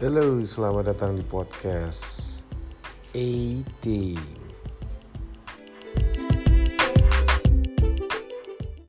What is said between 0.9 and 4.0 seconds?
datang di podcast AT.